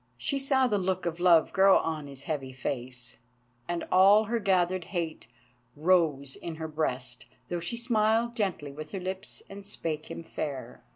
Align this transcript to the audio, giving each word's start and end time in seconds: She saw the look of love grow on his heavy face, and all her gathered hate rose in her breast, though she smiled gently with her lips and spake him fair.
She 0.17 0.39
saw 0.39 0.65
the 0.65 0.79
look 0.79 1.05
of 1.05 1.19
love 1.19 1.53
grow 1.53 1.77
on 1.77 2.07
his 2.07 2.23
heavy 2.23 2.53
face, 2.53 3.19
and 3.67 3.83
all 3.91 4.23
her 4.23 4.39
gathered 4.39 4.85
hate 4.85 5.27
rose 5.75 6.35
in 6.35 6.55
her 6.55 6.67
breast, 6.67 7.27
though 7.49 7.59
she 7.59 7.77
smiled 7.77 8.35
gently 8.35 8.71
with 8.71 8.93
her 8.93 8.99
lips 8.99 9.43
and 9.47 9.63
spake 9.63 10.09
him 10.09 10.23
fair. 10.23 10.81